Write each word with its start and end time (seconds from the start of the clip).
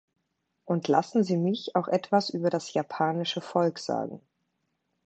Und 0.65 0.87
lassen 0.87 1.23
Sie 1.23 1.37
mich 1.37 1.75
auch 1.75 1.87
etwas 1.87 2.31
über 2.31 2.49
das 2.49 2.73
japanische 2.73 3.39
Volk 3.39 3.77
sagen. 3.77 4.19